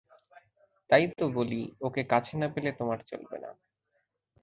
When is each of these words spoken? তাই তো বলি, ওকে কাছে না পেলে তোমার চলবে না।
তাই 0.89 1.03
তো 1.17 1.25
বলি, 1.37 1.61
ওকে 1.81 2.01
কাছে 2.03 2.33
না 2.37 2.47
পেলে 2.47 2.71
তোমার 2.71 2.99
চলবে 3.03 3.37
না। 3.37 3.49